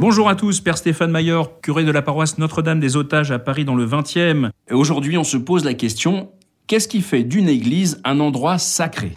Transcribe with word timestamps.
Bonjour 0.00 0.30
à 0.30 0.34
tous, 0.34 0.62
Père 0.62 0.78
Stéphane 0.78 1.10
Maillard, 1.10 1.60
curé 1.60 1.84
de 1.84 1.90
la 1.90 2.00
paroisse 2.00 2.38
Notre-Dame 2.38 2.80
des 2.80 2.96
Otages 2.96 3.32
à 3.32 3.38
Paris 3.38 3.66
dans 3.66 3.74
le 3.74 3.86
20e. 3.86 4.48
Aujourd'hui, 4.70 5.18
on 5.18 5.24
se 5.24 5.36
pose 5.36 5.62
la 5.62 5.74
question 5.74 6.30
qu'est-ce 6.66 6.88
qui 6.88 7.02
fait 7.02 7.22
d'une 7.22 7.50
église 7.50 8.00
un 8.02 8.18
endroit 8.18 8.56
sacré? 8.56 9.12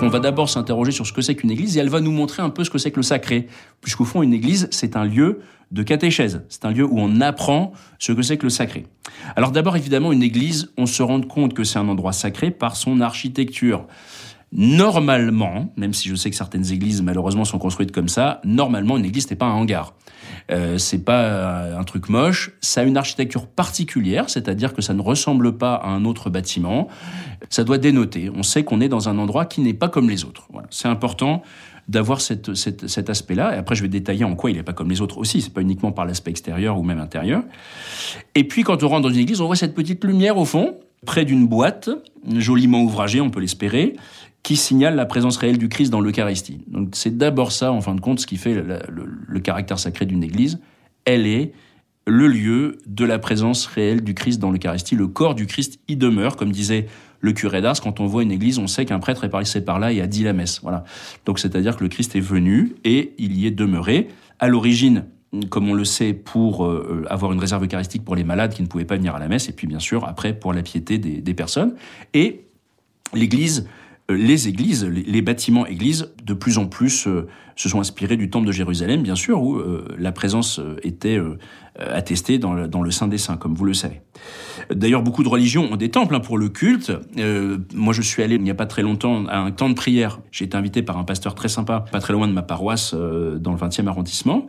On 0.00 0.08
va 0.08 0.18
d'abord 0.18 0.48
s'interroger 0.48 0.92
sur 0.92 1.06
ce 1.06 1.12
que 1.12 1.20
c'est 1.20 1.34
qu'une 1.34 1.50
église 1.50 1.76
et 1.76 1.80
elle 1.80 1.90
va 1.90 2.00
nous 2.00 2.10
montrer 2.10 2.42
un 2.42 2.48
peu 2.48 2.64
ce 2.64 2.70
que 2.70 2.78
c'est 2.78 2.90
que 2.90 2.96
le 2.96 3.02
sacré. 3.02 3.46
Puisqu'au 3.82 4.06
fond, 4.06 4.22
une 4.22 4.32
église, 4.32 4.68
c'est 4.70 4.96
un 4.96 5.04
lieu 5.04 5.40
de 5.72 5.82
catéchèse. 5.82 6.42
C'est 6.48 6.64
un 6.64 6.70
lieu 6.70 6.86
où 6.86 6.98
on 7.00 7.20
apprend 7.20 7.74
ce 7.98 8.12
que 8.12 8.22
c'est 8.22 8.38
que 8.38 8.44
le 8.44 8.50
sacré. 8.50 8.86
Alors 9.36 9.50
d'abord, 9.50 9.76
évidemment, 9.76 10.10
une 10.10 10.22
église, 10.22 10.72
on 10.78 10.86
se 10.86 11.02
rend 11.02 11.20
compte 11.20 11.52
que 11.52 11.64
c'est 11.64 11.78
un 11.78 11.88
endroit 11.88 12.12
sacré 12.12 12.50
par 12.50 12.76
son 12.76 13.02
architecture. 13.02 13.86
Normalement, 14.54 15.72
même 15.76 15.92
si 15.92 16.08
je 16.08 16.14
sais 16.14 16.30
que 16.30 16.36
certaines 16.36 16.70
églises 16.70 17.02
malheureusement 17.02 17.44
sont 17.44 17.58
construites 17.58 17.90
comme 17.90 18.08
ça, 18.08 18.40
normalement 18.44 18.96
une 18.96 19.04
église 19.04 19.28
n'est 19.28 19.36
pas 19.36 19.46
un 19.46 19.52
hangar. 19.52 19.94
Euh, 20.50 20.78
c'est 20.78 21.04
pas 21.04 21.76
un 21.76 21.82
truc 21.84 22.08
moche. 22.08 22.52
Ça 22.60 22.82
a 22.82 22.84
une 22.84 22.96
architecture 22.96 23.46
particulière, 23.46 24.30
c'est-à-dire 24.30 24.72
que 24.72 24.80
ça 24.82 24.94
ne 24.94 25.02
ressemble 25.02 25.58
pas 25.58 25.74
à 25.74 25.88
un 25.88 26.04
autre 26.04 26.30
bâtiment. 26.30 26.88
Ça 27.50 27.64
doit 27.64 27.78
dénoter. 27.78 28.30
On 28.34 28.42
sait 28.42 28.62
qu'on 28.62 28.80
est 28.80 28.88
dans 28.88 29.08
un 29.08 29.18
endroit 29.18 29.44
qui 29.44 29.60
n'est 29.60 29.74
pas 29.74 29.88
comme 29.88 30.08
les 30.08 30.24
autres. 30.24 30.48
C'est 30.70 30.88
important 30.88 31.42
d'avoir 31.88 32.20
cet 32.20 33.10
aspect-là. 33.10 33.54
Et 33.54 33.58
après, 33.58 33.74
je 33.74 33.82
vais 33.82 33.88
détailler 33.88 34.24
en 34.24 34.36
quoi 34.36 34.50
il 34.50 34.56
n'est 34.56 34.62
pas 34.62 34.72
comme 34.72 34.88
les 34.88 35.00
autres 35.00 35.18
aussi. 35.18 35.42
C'est 35.42 35.52
pas 35.52 35.60
uniquement 35.60 35.92
par 35.92 36.06
l'aspect 36.06 36.30
extérieur 36.30 36.78
ou 36.78 36.82
même 36.82 37.00
intérieur. 37.00 37.42
Et 38.34 38.44
puis, 38.44 38.62
quand 38.62 38.82
on 38.82 38.88
rentre 38.88 39.02
dans 39.02 39.14
une 39.14 39.20
église, 39.20 39.40
on 39.40 39.46
voit 39.46 39.56
cette 39.56 39.74
petite 39.74 40.02
lumière 40.04 40.38
au 40.38 40.44
fond, 40.44 40.76
près 41.04 41.24
d'une 41.24 41.46
boîte, 41.46 41.90
joliment 42.36 42.82
ouvragée, 42.82 43.20
on 43.20 43.30
peut 43.30 43.40
l'espérer, 43.40 43.96
qui 44.44 44.56
signale 44.56 44.94
la 44.94 45.06
présence 45.06 45.38
réelle 45.38 45.58
du 45.58 45.68
Christ 45.68 45.90
dans 45.90 46.02
l'Eucharistie. 46.02 46.60
Donc 46.68 46.90
c'est 46.92 47.16
d'abord 47.16 47.50
ça, 47.50 47.72
en 47.72 47.80
fin 47.80 47.94
de 47.94 48.00
compte, 48.00 48.20
ce 48.20 48.26
qui 48.26 48.36
fait 48.36 48.54
le, 48.54 49.40
caractère 49.40 49.78
sacré 49.78 50.04
d'une 50.04 50.22
Église. 50.22 50.60
Elle 51.06 51.26
est 51.26 51.52
le 52.06 52.28
lieu 52.28 52.78
de 52.86 53.06
la 53.06 53.18
présence 53.18 53.64
réelle 53.64 54.04
du 54.04 54.12
Christ 54.12 54.38
dans 54.38 54.50
l'Eucharistie. 54.50 54.96
Le 54.96 55.08
corps 55.08 55.34
du 55.34 55.46
Christ 55.46 55.80
y 55.88 55.96
demeure, 55.96 56.36
comme 56.36 56.52
disait 56.52 56.86
le 57.20 57.32
curé 57.32 57.62
d'Ars. 57.62 57.80
Quand 57.80 58.00
on 58.00 58.06
voit 58.06 58.22
une 58.22 58.30
église, 58.30 58.58
on 58.58 58.66
sait 58.66 58.84
qu'un 58.84 58.98
prêtre 58.98 59.24
est 59.24 59.30
passé 59.30 59.64
par 59.64 59.78
là 59.78 59.92
et 59.92 60.02
a 60.02 60.06
dit 60.06 60.22
la 60.22 60.34
messe. 60.34 60.60
Voilà. 60.62 60.84
Donc 61.24 61.38
c'est-à-dire 61.38 61.78
que 61.78 61.82
le 61.82 61.88
Christ 61.88 62.14
est 62.14 62.20
venu 62.20 62.74
et 62.84 63.14
il 63.16 63.38
y 63.38 63.46
est 63.46 63.50
demeuré. 63.50 64.08
À 64.40 64.48
l'origine, 64.48 65.06
comme 65.48 65.70
on 65.70 65.74
le 65.74 65.86
sait, 65.86 66.12
pour 66.12 66.66
euh, 66.66 67.06
avoir 67.08 67.32
une 67.32 67.40
réserve 67.40 67.64
eucharistique 67.64 68.04
pour 68.04 68.14
les 68.14 68.24
malades 68.24 68.52
qui 68.52 68.60
ne 68.60 68.66
pouvaient 68.66 68.84
pas 68.84 68.96
venir 68.96 69.14
à 69.14 69.18
la 69.18 69.28
messe, 69.28 69.48
et 69.48 69.52
puis 69.52 69.66
bien 69.66 69.80
sûr 69.80 70.04
après 70.06 70.34
pour 70.34 70.52
la 70.52 70.62
piété 70.62 70.98
des, 70.98 71.22
des 71.22 71.34
personnes. 71.34 71.74
Et 72.12 72.44
l'Église 73.14 73.66
les 74.08 74.48
églises, 74.48 74.84
les 74.84 75.22
bâtiments 75.22 75.66
églises, 75.66 76.12
de 76.22 76.34
plus 76.34 76.58
en 76.58 76.66
plus 76.66 77.06
euh, 77.06 77.26
se 77.56 77.68
sont 77.68 77.80
inspirés 77.80 78.16
du 78.16 78.28
temple 78.28 78.46
de 78.46 78.52
Jérusalem, 78.52 79.02
bien 79.02 79.14
sûr, 79.14 79.42
où 79.42 79.56
euh, 79.56 79.88
la 79.98 80.12
présence 80.12 80.60
était 80.82 81.18
attestée 81.78 82.38
dans 82.38 82.52
le, 82.52 82.68
dans 82.68 82.82
le 82.82 82.90
Saint 82.90 83.08
des 83.08 83.18
Saints, 83.18 83.36
comme 83.36 83.54
vous 83.54 83.64
le 83.64 83.74
savez. 83.74 84.02
D'ailleurs, 84.70 85.02
beaucoup 85.02 85.22
de 85.22 85.28
religions 85.28 85.72
ont 85.72 85.76
des 85.76 85.90
temples 85.90 86.14
hein, 86.14 86.20
pour 86.20 86.38
le 86.38 86.48
culte. 86.48 86.92
moi, 87.74 87.92
je 87.94 88.02
suis 88.02 88.22
allé 88.22 88.36
il 88.36 88.42
n'y 88.42 88.50
a 88.50 88.54
pas 88.54 88.66
très 88.66 88.82
longtemps 88.82 89.26
à 89.26 89.38
un 89.38 89.50
temps 89.50 89.68
de 89.68 89.74
prière. 89.74 90.20
J'ai 90.30 90.44
été 90.44 90.56
invité 90.56 90.82
par 90.82 90.98
un 90.98 91.04
pasteur 91.04 91.34
très 91.34 91.48
sympa, 91.48 91.84
pas 91.90 92.00
très 92.00 92.12
loin 92.12 92.28
de 92.28 92.32
ma 92.32 92.42
paroisse, 92.42 92.94
dans 92.94 93.52
le 93.52 93.58
20e 93.58 93.86
arrondissement. 93.86 94.48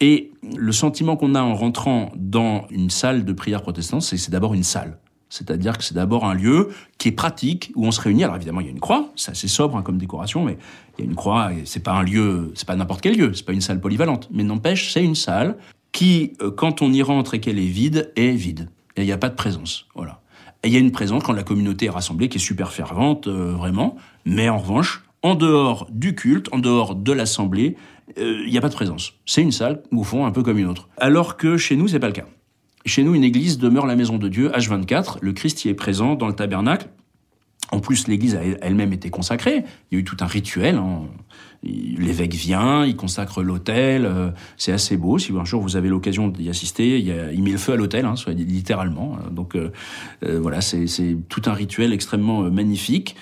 Et 0.00 0.32
le 0.56 0.72
sentiment 0.72 1.16
qu'on 1.16 1.34
a 1.34 1.42
en 1.42 1.54
rentrant 1.54 2.10
dans 2.16 2.66
une 2.70 2.90
salle 2.90 3.24
de 3.24 3.32
prière 3.32 3.62
protestante, 3.62 4.02
c'est 4.02 4.16
que 4.16 4.22
c'est 4.22 4.32
d'abord 4.32 4.52
une 4.52 4.64
salle. 4.64 4.98
C'est-à-dire 5.32 5.78
que 5.78 5.84
c'est 5.84 5.94
d'abord 5.94 6.26
un 6.26 6.34
lieu 6.34 6.68
qui 6.98 7.08
est 7.08 7.12
pratique, 7.12 7.72
où 7.74 7.86
on 7.86 7.90
se 7.90 8.02
réunit. 8.02 8.22
Alors 8.22 8.36
évidemment, 8.36 8.60
il 8.60 8.66
y 8.66 8.68
a 8.68 8.72
une 8.72 8.80
croix, 8.80 9.10
c'est 9.16 9.30
assez 9.30 9.48
sobre 9.48 9.78
hein, 9.78 9.82
comme 9.82 9.96
décoration, 9.96 10.44
mais 10.44 10.58
il 10.98 11.04
y 11.06 11.08
a 11.08 11.10
une 11.10 11.16
croix, 11.16 11.54
et 11.54 11.62
c'est 11.64 11.82
pas 11.82 11.92
un 11.92 12.02
lieu, 12.02 12.52
c'est 12.54 12.68
pas 12.68 12.76
n'importe 12.76 13.00
quel 13.00 13.16
lieu, 13.16 13.32
c'est 13.32 13.46
pas 13.46 13.54
une 13.54 13.62
salle 13.62 13.80
polyvalente. 13.80 14.28
Mais 14.30 14.42
n'empêche, 14.42 14.92
c'est 14.92 15.02
une 15.02 15.14
salle 15.14 15.56
qui, 15.90 16.34
euh, 16.42 16.50
quand 16.50 16.82
on 16.82 16.92
y 16.92 17.00
rentre 17.00 17.32
et 17.32 17.40
qu'elle 17.40 17.58
est 17.58 17.66
vide, 17.66 18.12
est 18.14 18.32
vide. 18.32 18.68
Et 18.96 19.02
il 19.02 19.06
n'y 19.06 19.12
a 19.12 19.16
pas 19.16 19.30
de 19.30 19.34
présence. 19.34 19.86
Voilà. 19.94 20.20
Et 20.64 20.68
il 20.68 20.74
y 20.74 20.76
a 20.76 20.80
une 20.80 20.92
présence 20.92 21.22
quand 21.22 21.32
la 21.32 21.44
communauté 21.44 21.86
est 21.86 21.90
rassemblée 21.90 22.28
qui 22.28 22.36
est 22.36 22.40
super 22.40 22.70
fervente, 22.70 23.26
euh, 23.26 23.52
vraiment. 23.52 23.96
Mais 24.26 24.50
en 24.50 24.58
revanche, 24.58 25.02
en 25.22 25.34
dehors 25.34 25.86
du 25.90 26.14
culte, 26.14 26.52
en 26.52 26.58
dehors 26.58 26.94
de 26.94 27.12
l'assemblée, 27.12 27.76
euh, 28.18 28.42
il 28.44 28.50
n'y 28.50 28.58
a 28.58 28.60
pas 28.60 28.68
de 28.68 28.74
présence. 28.74 29.14
C'est 29.24 29.40
une 29.40 29.50
salle, 29.50 29.82
au 29.92 30.04
fond, 30.04 30.26
un 30.26 30.30
peu 30.30 30.42
comme 30.42 30.58
une 30.58 30.66
autre. 30.66 30.90
Alors 30.98 31.38
que 31.38 31.56
chez 31.56 31.76
nous, 31.76 31.88
c'est 31.88 32.00
pas 32.00 32.08
le 32.08 32.12
cas. 32.12 32.26
Chez 32.84 33.04
nous, 33.04 33.14
une 33.14 33.24
église 33.24 33.58
demeure 33.58 33.86
la 33.86 33.96
maison 33.96 34.18
de 34.18 34.28
Dieu, 34.28 34.50
H24. 34.50 35.18
Le 35.20 35.32
Christ 35.32 35.64
y 35.64 35.68
est 35.68 35.74
présent 35.74 36.14
dans 36.14 36.26
le 36.26 36.34
tabernacle. 36.34 36.88
En 37.70 37.80
plus, 37.80 38.06
l'église 38.06 38.34
a 38.34 38.42
elle-même 38.60 38.92
été 38.92 39.08
consacrée. 39.08 39.64
Il 39.90 39.94
y 39.94 39.96
a 39.96 40.00
eu 40.00 40.04
tout 40.04 40.18
un 40.20 40.26
rituel. 40.26 40.76
Hein. 40.76 41.04
L'évêque 41.62 42.34
vient, 42.34 42.84
il 42.84 42.96
consacre 42.96 43.42
l'autel. 43.42 44.04
Euh, 44.04 44.30
c'est 44.58 44.72
assez 44.72 44.96
beau. 44.98 45.18
Si 45.18 45.32
un 45.32 45.44
jour 45.44 45.62
vous 45.62 45.76
avez 45.76 45.88
l'occasion 45.88 46.28
d'y 46.28 46.50
assister, 46.50 46.98
il, 46.98 47.42
met 47.42 47.50
le 47.50 47.56
feu 47.56 47.72
à 47.72 47.76
l'autel, 47.76 48.04
hein, 48.04 48.14
littéralement. 48.28 49.16
Donc 49.30 49.56
euh, 49.56 49.70
euh, 50.24 50.38
voilà, 50.38 50.60
c'est 50.60 51.16
tout 51.30 51.42
un 51.46 51.54
rituel 51.54 51.94
extrêmement 51.94 52.42
magnifique 52.50 53.16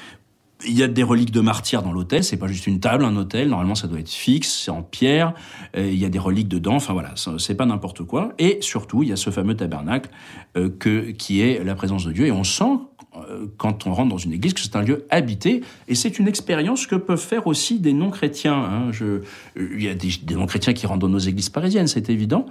il 0.66 0.78
y 0.78 0.82
a 0.82 0.88
des 0.88 1.02
reliques 1.02 1.30
de 1.30 1.40
martyrs 1.40 1.82
dans 1.82 1.92
l'hôtel, 1.92 2.24
c'est 2.24 2.36
pas 2.36 2.46
juste 2.46 2.66
une 2.66 2.80
table, 2.80 3.04
un 3.04 3.16
hôtel. 3.16 3.48
Normalement, 3.48 3.74
ça 3.74 3.86
doit 3.86 4.00
être 4.00 4.10
fixe, 4.10 4.62
c'est 4.64 4.70
en 4.70 4.82
pierre. 4.82 5.34
Euh, 5.76 5.90
il 5.90 5.98
y 5.98 6.04
a 6.04 6.08
des 6.08 6.18
reliques 6.18 6.48
dedans. 6.48 6.74
Enfin 6.74 6.92
voilà, 6.92 7.14
c'est 7.38 7.54
pas 7.54 7.66
n'importe 7.66 8.04
quoi. 8.04 8.32
Et 8.38 8.58
surtout, 8.60 9.02
il 9.02 9.08
y 9.08 9.12
a 9.12 9.16
ce 9.16 9.30
fameux 9.30 9.56
tabernacle 9.56 10.10
euh, 10.56 10.68
que 10.68 11.10
qui 11.10 11.40
est 11.40 11.64
la 11.64 11.74
présence 11.74 12.04
de 12.04 12.12
Dieu. 12.12 12.26
Et 12.26 12.32
on 12.32 12.44
sent 12.44 12.78
euh, 13.16 13.46
quand 13.56 13.86
on 13.86 13.94
rentre 13.94 14.10
dans 14.10 14.18
une 14.18 14.32
église 14.32 14.54
que 14.54 14.60
c'est 14.60 14.76
un 14.76 14.82
lieu 14.82 15.06
habité. 15.10 15.62
Et 15.88 15.94
c'est 15.94 16.18
une 16.18 16.28
expérience 16.28 16.86
que 16.86 16.96
peuvent 16.96 17.18
faire 17.18 17.46
aussi 17.46 17.78
des 17.78 17.92
non-chrétiens. 17.92 18.54
Hein. 18.54 18.92
Je, 18.92 19.22
il 19.56 19.82
y 19.82 19.88
a 19.88 19.94
des, 19.94 20.34
non-chrétiens 20.34 20.72
qui 20.72 20.86
rentrent 20.86 21.00
dans 21.00 21.08
nos 21.08 21.18
églises 21.18 21.50
parisiennes, 21.50 21.86
c'est 21.86 22.10
évident. 22.10 22.46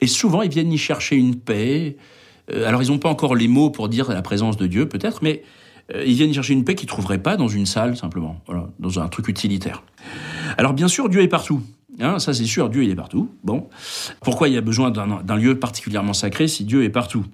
Et 0.00 0.06
souvent, 0.06 0.42
ils 0.42 0.50
viennent 0.50 0.72
y 0.72 0.78
chercher 0.78 1.16
une 1.16 1.36
paix. 1.36 1.96
alors, 2.52 2.82
ils 2.82 2.90
n'ont 2.90 2.98
pas 2.98 3.08
encore 3.08 3.34
les 3.34 3.48
mots 3.48 3.70
pour 3.70 3.88
dire 3.88 4.10
la 4.10 4.20
présence 4.20 4.58
de 4.58 4.66
Dieu, 4.66 4.86
peut-être, 4.88 5.22
mais 5.22 5.42
euh, 5.42 5.75
ils 5.94 6.14
viennent 6.14 6.34
chercher 6.34 6.52
une 6.52 6.64
paix 6.64 6.74
qu'ils 6.74 6.88
trouveraient 6.88 7.22
pas 7.22 7.36
dans 7.36 7.48
une 7.48 7.66
salle 7.66 7.96
simplement, 7.96 8.40
voilà, 8.46 8.68
dans 8.78 8.98
un 8.98 9.08
truc 9.08 9.28
utilitaire. 9.28 9.82
Alors 10.58 10.72
bien 10.72 10.88
sûr, 10.88 11.08
Dieu 11.08 11.22
est 11.22 11.28
partout. 11.28 11.62
Hein, 12.00 12.18
ça 12.18 12.34
c'est 12.34 12.44
sûr, 12.44 12.68
Dieu 12.68 12.84
il 12.84 12.90
est 12.90 12.96
partout. 12.96 13.30
Bon, 13.44 13.68
pourquoi 14.20 14.48
il 14.48 14.54
y 14.54 14.58
a 14.58 14.60
besoin 14.60 14.90
d'un 14.90 15.36
lieu 15.36 15.58
particulièrement 15.58 16.12
sacré 16.12 16.48
si 16.48 16.64
Dieu 16.64 16.84
est 16.84 16.90
partout? 16.90 17.24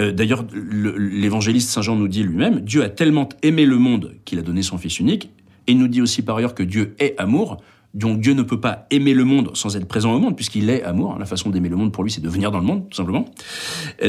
Euh, 0.00 0.12
D'ailleurs, 0.12 0.44
l'évangéliste 0.52 1.70
Saint 1.70 1.82
Jean 1.82 1.96
nous 1.96 2.08
dit 2.08 2.22
lui-même, 2.22 2.60
Dieu 2.60 2.82
a 2.82 2.88
tellement 2.88 3.28
aimé 3.42 3.66
le 3.66 3.76
monde 3.76 4.14
qu'il 4.24 4.38
a 4.38 4.42
donné 4.42 4.62
son 4.62 4.78
Fils 4.78 5.00
unique, 5.00 5.30
et 5.66 5.72
il 5.72 5.78
nous 5.78 5.88
dit 5.88 6.00
aussi 6.00 6.22
par 6.22 6.36
ailleurs 6.36 6.54
que 6.54 6.62
Dieu 6.62 6.94
est 6.98 7.14
amour, 7.18 7.60
donc 7.96 8.20
Dieu 8.20 8.34
ne 8.34 8.42
peut 8.42 8.60
pas 8.60 8.86
aimer 8.90 9.14
le 9.14 9.24
monde 9.24 9.50
sans 9.54 9.74
être 9.74 9.88
présent 9.88 10.12
au 10.12 10.18
monde, 10.18 10.36
puisqu'il 10.36 10.68
est 10.68 10.82
amour. 10.82 11.16
La 11.18 11.24
façon 11.24 11.48
d'aimer 11.48 11.70
le 11.70 11.76
monde 11.76 11.92
pour 11.92 12.04
lui, 12.04 12.10
c'est 12.10 12.20
de 12.20 12.28
venir 12.28 12.50
dans 12.50 12.58
le 12.58 12.66
monde, 12.66 12.88
tout 12.90 12.96
simplement. 12.96 13.24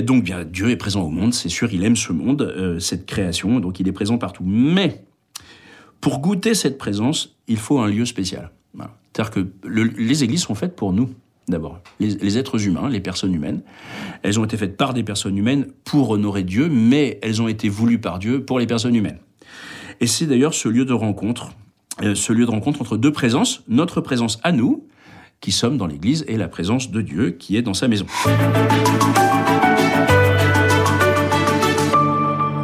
Donc 0.04 0.26
bien, 0.26 0.44
Dieu 0.44 0.70
est 0.70 0.76
présent 0.76 1.04
au 1.04 1.10
monde, 1.10 1.34
c'est 1.34 1.48
sûr, 1.48 1.74
il 1.74 1.86
aime 1.86 1.96
ce 1.96 2.12
monde, 2.12 2.42
euh, 2.42 2.80
cette 2.80 3.06
création, 3.06 3.62
donc 3.62 3.80
il 3.80 3.88
est 3.88 3.94
présent 3.94 4.18
partout. 4.18 4.44
Mais 4.46 5.06
pour 6.02 6.20
goûter 6.20 6.54
cette 6.54 6.78
présence, 6.78 7.38
il 7.48 7.56
faut 7.56 7.80
un 7.80 7.88
lieu 7.88 8.06
spécial. 8.06 8.52
C'est-à-dire 9.14 9.32
que 9.32 9.48
les 9.98 10.24
églises 10.24 10.42
sont 10.42 10.54
faites 10.54 10.76
pour 10.76 10.94
nous, 10.94 11.10
d'abord. 11.48 11.80
Les, 12.00 12.38
êtres 12.38 12.68
humains, 12.68 12.88
les 12.88 13.00
personnes 13.00 13.34
humaines, 13.34 13.62
elles 14.22 14.40
ont 14.40 14.46
été 14.46 14.58
faites 14.58 14.78
par 14.78 14.94
des 14.94 15.02
personnes 15.02 15.36
humaines 15.38 15.66
pour 15.86 16.12
honorer 16.12 16.44
Dieu, 16.44 16.70
mais 16.70 17.18
elles 17.24 17.42
ont 17.42 17.48
été 17.48 17.68
voulues 17.68 18.00
par 18.00 18.20
Dieu 18.20 18.46
pour 18.46 18.60
les 18.60 18.68
personnes 18.68 18.94
humaines. 18.94 19.18
Et 20.02 20.06
c'est 20.06 20.28
d'ailleurs 20.28 20.54
ce 20.54 20.70
lieu 20.70 20.86
de 20.86 20.94
rencontre 20.94 21.54
ce 22.02 22.34
lieu 22.34 22.46
de 22.46 22.52
rencontre 22.52 22.82
entre 22.82 22.98
deux 22.98 23.12
présences, 23.12 23.64
notre 23.68 24.02
présence 24.02 24.40
à 24.44 24.52
nous, 24.52 24.88
qui 25.42 25.52
sommes 25.52 25.78
dans 25.78 25.88
l'Église, 25.88 26.26
et 26.28 26.38
la 26.38 26.48
présence 26.48 26.92
de 26.92 27.02
Dieu 27.02 27.32
qui 27.32 27.58
est 27.58 27.62
dans 27.62 27.74
sa 27.74 27.88
maison. 27.88 28.06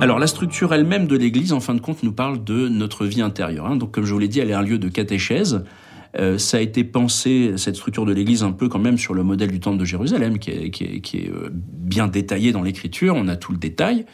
Alors 0.01 0.19
la 0.19 0.27
structure 0.27 0.73
elle-même 0.73 1.07
de 1.07 1.15
l'Église, 1.15 1.53
en 1.53 1.61
fin 1.61 1.73
de 1.73 1.79
compte, 1.79 2.03
nous 2.03 2.11
parle 2.11 2.43
de 2.43 2.67
notre 2.67 3.05
vie 3.05 3.21
intérieure. 3.21 3.67
Hein. 3.67 3.77
Donc 3.77 3.91
comme 3.91 4.03
je 4.03 4.13
vous 4.13 4.19
l'ai 4.19 4.27
dit, 4.27 4.39
elle 4.39 4.49
est 4.49 4.53
un 4.53 4.61
lieu 4.61 4.77
de 4.77 4.89
catéchèse. 4.89 5.63
Euh, 6.19 6.37
ça 6.37 6.57
a 6.57 6.59
été 6.59 6.83
pensé, 6.83 7.53
cette 7.57 7.75
structure 7.75 8.05
de 8.05 8.13
l'Église, 8.13 8.43
un 8.43 8.51
peu 8.51 8.69
quand 8.69 8.79
même 8.79 8.97
sur 8.97 9.13
le 9.13 9.23
modèle 9.23 9.51
du 9.51 9.59
Temple 9.59 9.79
de 9.79 9.85
Jérusalem, 9.85 10.37
qui 10.37 10.51
est, 10.51 10.69
qui 10.69 10.83
est, 10.83 11.01
qui 11.01 11.17
est 11.17 11.29
euh, 11.29 11.49
bien 11.51 12.07
détaillé 12.07 12.51
dans 12.51 12.61
l'Écriture. 12.61 13.15
On 13.15 13.27
a 13.27 13.35
tout 13.35 13.51
le 13.51 13.57
détail 13.57 14.05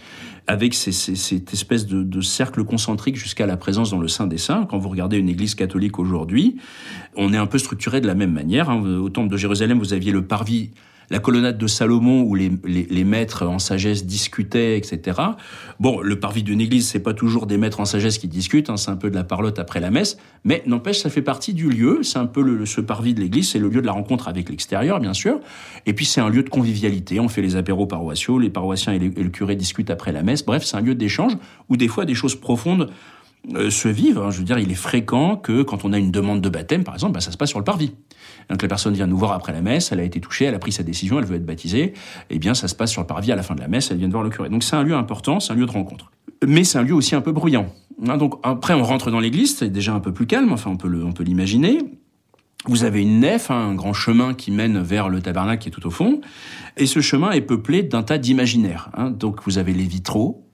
avec 0.47 0.73
cette 0.73 1.53
espèce 1.53 1.85
de, 1.85 2.21
cercle 2.21 2.63
concentrique 2.63 3.15
jusqu'à 3.15 3.45
la 3.45 3.55
présence 3.55 3.91
dans 3.91 3.99
le 3.99 4.07
Saint 4.07 4.25
des 4.25 4.39
Saints. 4.39 4.65
Quand 4.67 4.79
vous 4.79 4.89
regardez 4.89 5.17
une 5.17 5.29
église 5.29 5.53
catholique 5.53 5.99
aujourd'hui, 5.99 6.57
on 7.15 7.33
est 7.33 7.37
un 7.37 7.45
peu 7.45 7.59
structuré 7.59 8.01
de 8.01 8.07
la 8.07 8.15
même 8.15 8.31
manière. 8.31 8.71
Hein. 8.71 8.81
Au 8.81 9.09
temple 9.09 9.29
de 9.29 9.37
Jérusalem, 9.37 9.77
vous 9.77 9.93
aviez 9.93 10.11
le 10.11 10.25
parvis 10.25 10.71
la 11.09 11.19
colonnade 11.19 11.57
de 11.57 11.67
Salomon 11.67 12.21
où 12.21 12.35
les, 12.35 12.51
les, 12.65 13.03
maîtres 13.03 13.45
en 13.47 13.59
sagesse 13.59 14.05
discutaient, 14.05 14.77
etc. 14.77 15.19
Bon, 15.79 16.01
le 16.01 16.19
parvis 16.19 16.43
d'une 16.43 16.61
église, 16.61 16.87
c'est 16.87 16.99
pas 16.99 17.13
toujours 17.13 17.47
des 17.47 17.57
maîtres 17.57 17.79
en 17.79 17.85
sagesse 17.85 18.17
qui 18.17 18.27
discutent, 18.27 18.69
hein, 18.69 18.77
c'est 18.77 18.91
un 18.91 18.95
peu 18.95 19.09
de 19.09 19.15
la 19.15 19.23
parlotte 19.23 19.59
après 19.59 19.79
la 19.79 19.89
messe, 19.89 20.17
mais 20.43 20.63
n'empêche, 20.65 20.99
ça 20.99 21.09
fait 21.09 21.21
partie 21.21 21.53
du 21.53 21.69
lieu, 21.69 21.99
c'est 22.03 22.19
un 22.19 22.25
peu 22.25 22.41
le, 22.41 22.65
ce 22.65 22.81
parvis 22.81 23.13
de 23.13 23.21
l'église, 23.21 23.49
c'est 23.49 23.59
le 23.59 23.69
lieu 23.69 23.81
de 23.81 23.85
la 23.87 23.93
rencontre 23.93 24.27
avec 24.27 24.49
l'extérieur, 24.49 24.99
bien 24.99 25.13
sûr, 25.13 25.39
et 25.85 25.93
puis 25.93 26.05
c'est 26.05 26.21
un 26.21 26.29
lieu 26.29 26.43
de 26.43 26.49
convivialité, 26.49 27.19
on 27.19 27.29
fait 27.29 27.41
les 27.41 27.55
apéros 27.55 27.87
paroissiaux, 27.87 28.37
les 28.37 28.49
paroissiens 28.49 28.93
et, 28.93 28.99
le 28.99 29.29
curé 29.29 29.55
discutent 29.55 29.89
après 29.89 30.11
la 30.11 30.21
messe, 30.21 30.45
bref, 30.45 30.63
c'est 30.63 30.77
un 30.77 30.81
lieu 30.81 30.95
d'échange 30.95 31.33
où 31.69 31.77
des 31.77 31.87
fois 31.87 32.05
des 32.05 32.15
choses 32.15 32.35
profondes 32.35 32.89
euh, 33.55 33.69
se 33.69 33.87
vivent. 33.87 34.19
Hein. 34.19 34.31
Je 34.31 34.39
veux 34.39 34.43
dire, 34.43 34.59
il 34.59 34.71
est 34.71 34.75
fréquent 34.75 35.35
que 35.35 35.63
quand 35.63 35.85
on 35.85 35.93
a 35.93 35.97
une 35.97 36.11
demande 36.11 36.41
de 36.41 36.49
baptême, 36.49 36.83
par 36.83 36.93
exemple, 36.93 37.13
bah, 37.13 37.21
ça 37.21 37.31
se 37.31 37.37
passe 37.37 37.49
sur 37.49 37.59
le 37.59 37.65
parvis. 37.65 37.93
Donc 38.49 38.61
la 38.61 38.67
personne 38.67 38.93
vient 38.93 39.07
nous 39.07 39.17
voir 39.17 39.31
après 39.31 39.53
la 39.53 39.61
messe, 39.61 39.91
elle 39.91 39.99
a 39.99 40.03
été 40.03 40.19
touchée, 40.19 40.45
elle 40.45 40.55
a 40.55 40.59
pris 40.59 40.71
sa 40.71 40.83
décision, 40.83 41.19
elle 41.19 41.25
veut 41.25 41.35
être 41.35 41.45
baptisée. 41.45 41.93
Eh 42.29 42.39
bien, 42.39 42.53
ça 42.53 42.67
se 42.67 42.75
passe 42.75 42.91
sur 42.91 43.01
le 43.01 43.07
parvis 43.07 43.31
à 43.31 43.35
la 43.35 43.43
fin 43.43 43.55
de 43.55 43.61
la 43.61 43.67
messe, 43.67 43.91
elle 43.91 43.97
vient 43.97 44.07
de 44.07 44.13
voir 44.13 44.23
le 44.23 44.29
curé. 44.29 44.49
Donc 44.49 44.63
c'est 44.63 44.75
un 44.75 44.83
lieu 44.83 44.95
important, 44.95 45.39
c'est 45.39 45.53
un 45.53 45.55
lieu 45.55 45.65
de 45.65 45.71
rencontre. 45.71 46.11
Mais 46.45 46.63
c'est 46.63 46.77
un 46.77 46.83
lieu 46.83 46.93
aussi 46.93 47.15
un 47.15 47.21
peu 47.21 47.31
bruyant. 47.31 47.67
Hein, 48.07 48.17
donc 48.17 48.35
après, 48.43 48.73
on 48.73 48.83
rentre 48.83 49.11
dans 49.11 49.19
l'église, 49.19 49.57
c'est 49.57 49.69
déjà 49.69 49.93
un 49.93 49.99
peu 49.99 50.13
plus 50.13 50.25
calme. 50.25 50.51
Enfin, 50.51 50.71
on 50.71 50.77
peut 50.77 51.23
l'imaginer. 51.23 51.79
Vous 52.65 52.83
avez 52.83 53.01
une 53.01 53.21
nef, 53.21 53.51
hein, 53.51 53.69
un 53.69 53.75
grand 53.75 53.93
chemin 53.93 54.33
qui 54.33 54.51
mène 54.51 54.79
vers 54.79 55.07
le 55.07 55.21
tabernacle 55.21 55.63
qui 55.63 55.69
est 55.69 55.71
tout 55.71 55.87
au 55.87 55.91
fond, 55.91 56.19
et 56.75 56.85
ce 56.85 56.99
chemin 56.99 57.31
est 57.31 57.41
peuplé 57.41 57.83
d'un 57.83 58.03
tas 58.03 58.17
d'imaginaires. 58.17 58.89
Donc 59.11 59.43
vous 59.45 59.57
avez 59.57 59.73
les 59.73 59.85
vitraux 59.85 60.48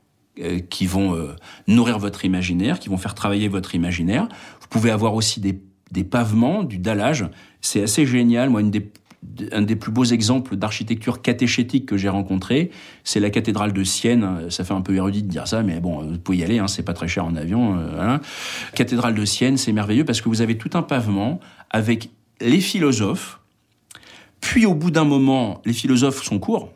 qui 0.69 0.85
vont 0.85 1.15
euh, 1.15 1.35
nourrir 1.67 1.99
votre 1.99 2.25
imaginaire, 2.25 2.79
qui 2.79 2.89
vont 2.89 2.97
faire 2.97 3.15
travailler 3.15 3.47
votre 3.47 3.75
imaginaire. 3.75 4.27
Vous 4.61 4.67
pouvez 4.69 4.91
avoir 4.91 5.15
aussi 5.15 5.39
des, 5.39 5.59
des 5.91 6.03
pavements, 6.03 6.63
du 6.63 6.77
dallage. 6.77 7.25
C'est 7.61 7.83
assez 7.83 8.05
génial. 8.05 8.49
Moi, 8.49 8.61
une 8.61 8.71
des 8.71 8.91
un 9.51 9.61
des 9.61 9.75
plus 9.75 9.91
beaux 9.91 10.03
exemples 10.03 10.55
d'architecture 10.55 11.21
catéchétique 11.21 11.85
que 11.85 11.97
j'ai 11.97 12.09
rencontré, 12.09 12.71
c'est 13.03 13.19
la 13.19 13.29
cathédrale 13.29 13.73
de 13.73 13.83
Sienne. 13.83 14.49
Ça 14.49 14.63
fait 14.63 14.73
un 14.73 14.81
peu 14.81 14.95
érudit 14.95 15.23
de 15.23 15.27
dire 15.27 15.47
ça, 15.47 15.63
mais 15.63 15.79
bon, 15.79 16.03
vous 16.03 16.19
pouvez 16.19 16.39
y 16.39 16.43
aller, 16.43 16.59
hein, 16.59 16.67
c'est 16.67 16.83
pas 16.83 16.93
très 16.93 17.07
cher 17.07 17.25
en 17.25 17.35
avion. 17.35 17.77
Euh, 17.77 18.17
cathédrale 18.75 19.15
de 19.15 19.25
Sienne, 19.25 19.57
c'est 19.57 19.71
merveilleux 19.71 20.05
parce 20.05 20.21
que 20.21 20.29
vous 20.29 20.41
avez 20.41 20.57
tout 20.57 20.69
un 20.73 20.83
pavement 20.83 21.39
avec 21.69 22.09
les 22.41 22.59
philosophes. 22.59 23.39
Puis 24.41 24.65
au 24.65 24.75
bout 24.75 24.91
d'un 24.91 25.05
moment, 25.05 25.61
les 25.65 25.73
philosophes 25.73 26.23
sont 26.23 26.39
courts, 26.39 26.71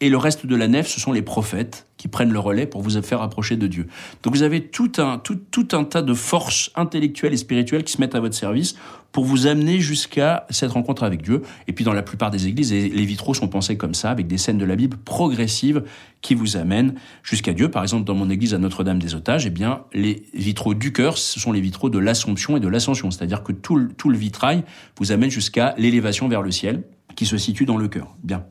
et 0.00 0.08
le 0.08 0.16
reste 0.16 0.46
de 0.46 0.54
la 0.54 0.68
nef, 0.68 0.86
ce 0.86 1.00
sont 1.00 1.12
les 1.12 1.22
prophètes 1.22 1.87
qui 1.98 2.08
prennent 2.08 2.32
le 2.32 2.38
relais 2.38 2.66
pour 2.66 2.80
vous 2.80 3.02
faire 3.02 3.20
approcher 3.20 3.56
de 3.56 3.66
Dieu. 3.66 3.86
Donc 4.22 4.34
vous 4.34 4.42
avez 4.42 4.62
tout 4.62 4.92
un, 4.98 5.18
tout, 5.18 5.38
tout 5.50 5.68
un 5.72 5.84
tas 5.84 6.00
de 6.00 6.14
forces 6.14 6.70
intellectuelles 6.74 7.34
et 7.34 7.36
spirituelles 7.36 7.84
qui 7.84 7.92
se 7.92 8.00
mettent 8.00 8.14
à 8.14 8.20
votre 8.20 8.34
service 8.34 8.76
pour 9.12 9.24
vous 9.24 9.46
amener 9.46 9.80
jusqu'à 9.80 10.46
cette 10.50 10.70
rencontre 10.70 11.02
avec 11.02 11.22
Dieu. 11.22 11.42
Et 11.66 11.72
puis 11.72 11.84
dans 11.84 11.92
la 11.92 12.02
plupart 12.02 12.30
des 12.30 12.46
églises, 12.46 12.72
les 12.72 13.04
vitraux 13.04 13.34
sont 13.34 13.48
pensés 13.48 13.76
comme 13.76 13.94
ça, 13.94 14.10
avec 14.10 14.26
des 14.26 14.38
scènes 14.38 14.58
de 14.58 14.64
la 14.64 14.76
Bible 14.76 14.96
progressives 14.96 15.82
qui 16.20 16.34
vous 16.34 16.56
amènent 16.56 16.94
jusqu'à 17.22 17.52
Dieu. 17.52 17.70
Par 17.70 17.82
exemple, 17.82 18.04
dans 18.04 18.14
mon 18.14 18.30
église 18.30 18.54
à 18.54 18.58
Notre-Dame 18.58 18.98
des 18.98 19.14
Otages, 19.14 19.46
eh 19.46 19.50
bien, 19.50 19.82
les 19.92 20.22
vitraux 20.34 20.74
du 20.74 20.92
cœur, 20.92 21.18
ce 21.18 21.40
sont 21.40 21.52
les 21.52 21.60
vitraux 21.60 21.90
de 21.90 21.98
l'Assomption 21.98 22.56
et 22.56 22.60
de 22.60 22.68
l'Ascension. 22.68 23.10
C'est-à-dire 23.10 23.42
que 23.42 23.52
tout 23.52 23.76
le, 23.76 23.88
tout 23.88 24.10
le 24.10 24.18
vitrail 24.18 24.62
vous 24.98 25.10
amène 25.10 25.30
jusqu'à 25.30 25.74
l'élévation 25.78 26.28
vers 26.28 26.42
le 26.42 26.50
ciel 26.50 26.82
qui 27.16 27.26
se 27.26 27.36
situe 27.36 27.64
dans 27.64 27.76
le 27.76 27.88
cœur. 27.88 28.16
Bien. 28.22 28.44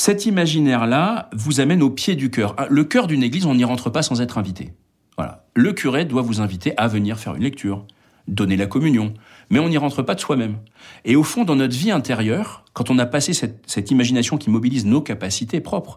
Cet 0.00 0.24
imaginaire-là 0.24 1.28
vous 1.34 1.60
amène 1.60 1.82
au 1.82 1.90
pied 1.90 2.16
du 2.16 2.30
cœur. 2.30 2.54
Ah, 2.56 2.66
le 2.70 2.84
cœur 2.84 3.06
d'une 3.06 3.22
église, 3.22 3.44
on 3.44 3.54
n'y 3.54 3.64
rentre 3.64 3.90
pas 3.90 4.00
sans 4.00 4.22
être 4.22 4.38
invité. 4.38 4.72
Voilà. 5.18 5.44
Le 5.54 5.74
curé 5.74 6.06
doit 6.06 6.22
vous 6.22 6.40
inviter 6.40 6.72
à 6.78 6.88
venir 6.88 7.18
faire 7.18 7.34
une 7.34 7.42
lecture, 7.42 7.84
donner 8.26 8.56
la 8.56 8.64
communion, 8.64 9.12
mais 9.50 9.58
on 9.58 9.68
n'y 9.68 9.76
rentre 9.76 10.00
pas 10.00 10.14
de 10.14 10.20
soi-même. 10.20 10.56
Et 11.04 11.16
au 11.16 11.22
fond, 11.22 11.44
dans 11.44 11.54
notre 11.54 11.76
vie 11.76 11.90
intérieure, 11.90 12.64
quand 12.72 12.88
on 12.88 12.98
a 12.98 13.04
passé 13.04 13.34
cette, 13.34 13.90
imagination 13.90 14.38
qui 14.38 14.48
mobilise 14.48 14.86
nos 14.86 15.02
capacités 15.02 15.60
propres, 15.60 15.96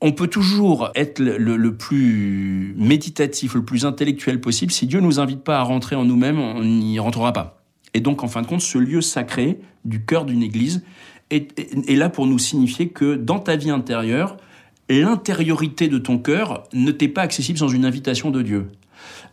on 0.00 0.12
peut 0.12 0.28
toujours 0.28 0.92
être 0.94 1.18
le, 1.18 1.76
plus 1.76 2.76
méditatif, 2.78 3.54
le 3.54 3.64
plus 3.64 3.84
intellectuel 3.84 4.40
possible. 4.40 4.70
Si 4.70 4.86
Dieu 4.86 5.00
nous 5.00 5.18
invite 5.18 5.42
pas 5.42 5.58
à 5.58 5.62
rentrer 5.62 5.96
en 5.96 6.04
nous-mêmes, 6.04 6.38
on 6.38 6.62
n'y 6.62 7.00
rentrera 7.00 7.32
pas. 7.32 7.63
Et 7.94 8.00
donc, 8.00 8.22
en 8.24 8.28
fin 8.28 8.42
de 8.42 8.46
compte, 8.46 8.60
ce 8.60 8.76
lieu 8.76 9.00
sacré 9.00 9.60
du 9.84 10.04
cœur 10.04 10.24
d'une 10.24 10.42
église, 10.42 10.82
est, 11.30 11.96
là 11.96 12.10
pour 12.10 12.26
nous 12.26 12.38
signifier 12.38 12.88
que 12.88 13.14
dans 13.14 13.38
ta 13.38 13.56
vie 13.56 13.70
intérieure, 13.70 14.36
l'intériorité 14.88 15.88
de 15.88 15.98
ton 15.98 16.18
cœur 16.18 16.64
ne 16.72 16.90
t'est 16.90 17.08
pas 17.08 17.22
accessible 17.22 17.58
sans 17.58 17.68
une 17.68 17.84
invitation 17.84 18.30
de 18.30 18.42
Dieu. 18.42 18.70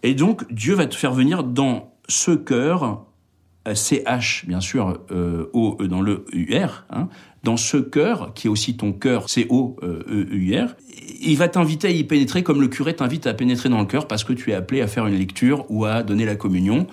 Et 0.03 0.13
donc, 0.13 0.51
Dieu 0.51 0.73
va 0.73 0.87
te 0.87 0.95
faire 0.95 1.13
venir 1.13 1.43
dans 1.43 1.93
ce 2.07 2.31
cœur, 2.31 3.05
CH, 3.73 4.45
bien 4.47 4.61
sûr, 4.61 4.99
euh, 5.11 5.49
O, 5.53 5.77
e 5.79 5.87
dans 5.87 6.01
le 6.01 6.25
UR, 6.33 6.85
hein, 6.89 7.09
dans 7.43 7.57
ce 7.57 7.77
cœur, 7.77 8.33
qui 8.33 8.47
est 8.47 8.49
aussi 8.49 8.75
ton 8.75 8.91
cœur, 8.93 9.29
C-O-E-U-R, 9.29 10.75
il 11.21 11.37
va 11.37 11.47
t'inviter 11.47 11.87
à 11.87 11.91
y 11.91 12.03
pénétrer 12.03 12.43
comme 12.43 12.61
le 12.61 12.67
curé 12.67 12.95
t'invite 12.95 13.27
à 13.27 13.33
pénétrer 13.33 13.69
dans 13.69 13.79
le 13.79 13.85
cœur 13.85 14.07
parce 14.07 14.23
que 14.23 14.33
tu 14.33 14.51
es 14.51 14.53
appelé 14.53 14.81
à 14.81 14.87
faire 14.87 15.05
une 15.05 15.15
lecture 15.15 15.65
ou 15.69 15.85
à 15.85 16.01
donner 16.01 16.25
la 16.25 16.35
communion 16.35 16.87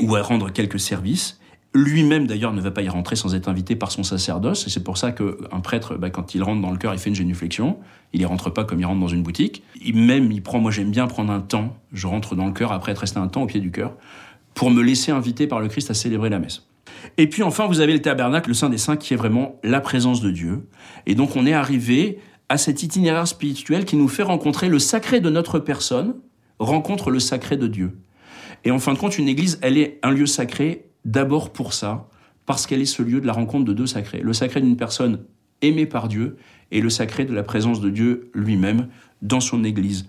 ou 0.00 0.16
à 0.16 0.22
rendre 0.22 0.50
quelques 0.50 0.80
services. 0.80 1.40
Lui-même, 1.74 2.26
d'ailleurs, 2.26 2.52
ne 2.52 2.60
va 2.60 2.70
pas 2.70 2.82
y 2.82 2.88
rentrer 2.88 3.14
sans 3.14 3.34
être 3.34 3.48
invité 3.48 3.76
par 3.76 3.90
son 3.90 4.02
sacerdoce. 4.02 4.66
Et 4.66 4.70
c'est 4.70 4.82
pour 4.82 4.96
ça 4.96 5.12
qu'un 5.12 5.60
prêtre, 5.62 5.96
bah, 5.96 6.08
quand 6.08 6.34
il 6.34 6.42
rentre 6.42 6.62
dans 6.62 6.70
le 6.70 6.78
cœur, 6.78 6.94
il 6.94 6.98
fait 6.98 7.10
une 7.10 7.16
génuflexion. 7.16 7.78
Il 8.14 8.22
y 8.22 8.24
rentre 8.24 8.50
pas 8.50 8.64
comme 8.64 8.80
il 8.80 8.86
rentre 8.86 9.00
dans 9.00 9.08
une 9.08 9.22
boutique. 9.22 9.62
Il, 9.84 9.96
même, 9.96 10.32
il 10.32 10.42
prend, 10.42 10.60
moi 10.60 10.70
j'aime 10.70 10.90
bien 10.90 11.06
prendre 11.06 11.30
un 11.30 11.40
temps. 11.40 11.76
Je 11.92 12.06
rentre 12.06 12.34
dans 12.34 12.46
le 12.46 12.52
cœur 12.52 12.72
après 12.72 12.92
être 12.92 12.98
resté 12.98 13.18
un 13.18 13.28
temps 13.28 13.42
au 13.42 13.46
pied 13.46 13.60
du 13.60 13.70
cœur 13.70 13.94
pour 14.54 14.70
me 14.70 14.82
laisser 14.82 15.12
inviter 15.12 15.46
par 15.46 15.60
le 15.60 15.68
Christ 15.68 15.90
à 15.90 15.94
célébrer 15.94 16.30
la 16.30 16.38
messe. 16.38 16.66
Et 17.16 17.28
puis 17.28 17.42
enfin, 17.42 17.66
vous 17.66 17.80
avez 17.80 17.92
le 17.92 18.02
tabernacle, 18.02 18.48
le 18.48 18.54
Saint 18.54 18.70
des 18.70 18.78
Saints, 18.78 18.96
qui 18.96 19.14
est 19.14 19.16
vraiment 19.16 19.60
la 19.62 19.80
présence 19.80 20.20
de 20.20 20.30
Dieu. 20.30 20.66
Et 21.06 21.14
donc 21.14 21.36
on 21.36 21.46
est 21.46 21.52
arrivé 21.52 22.18
à 22.48 22.56
cet 22.56 22.82
itinéraire 22.82 23.28
spirituel 23.28 23.84
qui 23.84 23.96
nous 23.96 24.08
fait 24.08 24.22
rencontrer 24.22 24.68
le 24.68 24.78
sacré 24.78 25.20
de 25.20 25.30
notre 25.30 25.58
personne, 25.58 26.14
rencontre 26.58 27.10
le 27.10 27.20
sacré 27.20 27.56
de 27.56 27.66
Dieu. 27.66 27.98
Et 28.64 28.70
en 28.70 28.78
fin 28.78 28.92
de 28.92 28.98
compte, 28.98 29.18
une 29.18 29.28
église, 29.28 29.58
elle 29.62 29.78
est 29.78 29.98
un 30.02 30.10
lieu 30.10 30.26
sacré 30.26 30.86
d'abord 31.04 31.52
pour 31.52 31.72
ça, 31.72 32.08
parce 32.46 32.66
qu'elle 32.66 32.80
est 32.80 32.86
ce 32.86 33.02
lieu 33.02 33.20
de 33.20 33.26
la 33.26 33.32
rencontre 33.32 33.64
de 33.64 33.72
deux 33.72 33.86
sacrés. 33.86 34.20
Le 34.22 34.32
sacré 34.32 34.60
d'une 34.60 34.76
personne 34.76 35.20
aimée 35.62 35.86
par 35.86 36.08
Dieu 36.08 36.36
et 36.70 36.80
le 36.80 36.90
sacré 36.90 37.24
de 37.24 37.34
la 37.34 37.42
présence 37.42 37.80
de 37.80 37.90
Dieu 37.90 38.30
lui-même 38.34 38.88
dans 39.22 39.40
son 39.40 39.64
Église. 39.64 40.08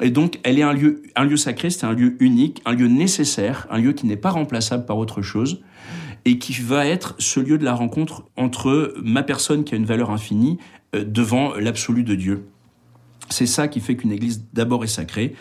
Et 0.00 0.10
donc, 0.10 0.38
elle 0.42 0.58
est 0.58 0.62
un 0.62 0.72
lieu, 0.72 1.02
un 1.16 1.24
lieu 1.24 1.36
sacré, 1.36 1.70
c'est 1.70 1.84
un 1.84 1.92
lieu 1.92 2.16
unique, 2.20 2.62
un 2.64 2.72
lieu 2.72 2.88
nécessaire, 2.88 3.66
un 3.70 3.78
lieu 3.78 3.92
qui 3.92 4.06
n'est 4.06 4.16
pas 4.16 4.30
remplaçable 4.30 4.86
par 4.86 4.96
autre 4.96 5.20
chose, 5.20 5.62
et 6.24 6.38
qui 6.38 6.52
va 6.54 6.86
être 6.86 7.14
ce 7.18 7.40
lieu 7.40 7.58
de 7.58 7.64
la 7.64 7.74
rencontre 7.74 8.24
entre 8.36 8.94
ma 9.02 9.22
personne 9.22 9.64
qui 9.64 9.74
a 9.74 9.76
une 9.76 9.84
valeur 9.84 10.10
infinie 10.10 10.58
euh, 10.94 11.04
devant 11.04 11.54
l'absolu 11.56 12.04
de 12.04 12.14
Dieu. 12.14 12.46
C'est 13.32 13.46
ça 13.46 13.66
qui 13.66 13.80
fait 13.80 13.96
qu'une 13.96 14.12
église 14.12 14.44
d'abord 14.52 14.84
est 14.84 14.88
sacrée 14.88 15.34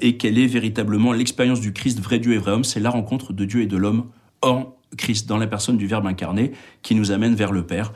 et 0.00 0.16
qu'elle 0.16 0.38
est 0.38 0.46
véritablement 0.46 1.12
l'expérience 1.12 1.60
du 1.60 1.72
Christ, 1.72 1.98
vrai 1.98 2.18
Dieu 2.18 2.34
et 2.34 2.38
vrai 2.38 2.52
homme, 2.52 2.64
c'est 2.64 2.78
la 2.78 2.90
rencontre 2.90 3.32
de 3.32 3.44
Dieu 3.44 3.62
et 3.62 3.66
de 3.66 3.76
l'homme 3.76 4.10
en 4.42 4.76
Christ, 4.96 5.28
dans 5.28 5.36
la 5.36 5.46
personne 5.46 5.76
du 5.76 5.86
Verbe 5.86 6.06
incarné, 6.06 6.52
qui 6.82 6.94
nous 6.94 7.10
amène 7.10 7.34
vers 7.34 7.52
le 7.52 7.66
Père. 7.66 7.92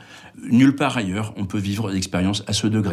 Nulle 0.51 0.75
part 0.75 0.97
ailleurs 0.97 1.33
on 1.37 1.45
peut 1.45 1.59
vivre 1.59 1.89
l'expérience 1.89 2.43
à 2.47 2.53
ce 2.53 2.67
degré. 2.67 2.81